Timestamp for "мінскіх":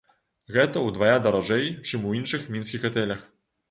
2.53-2.81